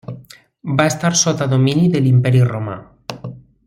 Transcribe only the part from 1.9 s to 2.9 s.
de l'Imperi Romà.